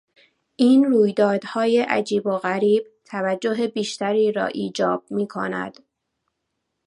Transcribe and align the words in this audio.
این 0.55 0.83
رویدادهای 0.85 1.81
عجیب 1.81 2.25
و 2.27 2.37
غریب 2.37 2.87
توجه 3.05 3.67
بیشتری 3.67 4.31
را 4.31 4.45
ایجاب 4.45 5.05
میکند. 5.09 5.79